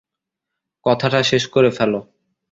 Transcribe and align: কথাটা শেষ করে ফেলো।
কথাটা 0.85 1.19
শেষ 1.23 1.43
করে 1.47 1.69
ফেলো। 1.71 1.99